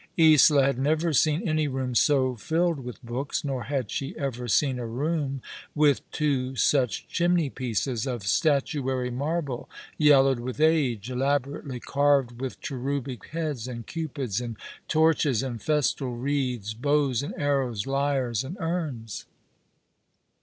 [0.19, 4.79] Isola had never seen any room so filled with books, nor had she ever seen
[4.79, 5.43] a room
[5.75, 9.69] with two such chimney pieces, of statuary marble,
[9.99, 16.73] yellowed with age, elaborately carved with cherubic heads, and Cupids, and torches and festal wreaths,
[16.73, 19.25] bows and arrows, lyres and urns.